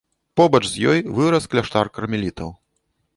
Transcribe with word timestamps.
Побач 0.39 0.61
з 0.69 0.87
ёй 0.93 1.03
вырас 1.19 1.45
кляштар 1.51 1.91
кармелітаў. 1.99 2.49